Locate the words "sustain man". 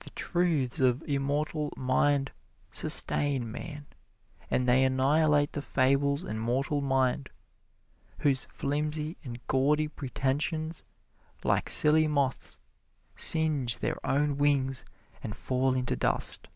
2.70-3.86